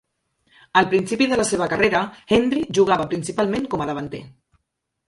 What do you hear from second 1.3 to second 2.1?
de la seva carrera,